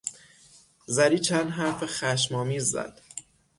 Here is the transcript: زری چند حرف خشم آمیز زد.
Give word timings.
زری 0.85 1.19
چند 1.19 1.49
حرف 1.51 1.85
خشم 1.85 2.35
آمیز 2.35 2.71
زد. 2.71 3.01